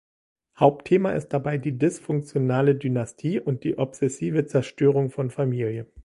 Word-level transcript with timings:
Hauptthema 0.59 1.11
ist 1.11 1.27
dabei 1.29 1.59
die 1.59 1.77
dysfunktionale 1.77 2.73
Dynastie 2.73 3.39
und 3.39 3.63
die 3.63 3.77
obsessive 3.77 4.47
Zerstörung 4.47 5.11
von 5.11 5.29
Familie. 5.29 5.85